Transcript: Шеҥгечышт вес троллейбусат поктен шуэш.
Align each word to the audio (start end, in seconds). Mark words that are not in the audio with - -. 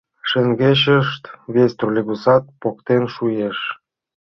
Шеҥгечышт 0.29 1.23
вес 1.53 1.71
троллейбусат 1.77 2.43
поктен 2.61 3.03
шуэш. 3.13 3.57